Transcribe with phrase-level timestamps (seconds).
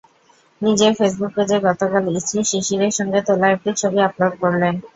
[0.61, 4.73] নিজের ফেসবুক পেজে গতকাল স্ত্রী শিশিরের সঙ্গে তোলা একটি ছবি আপলোড করলেন।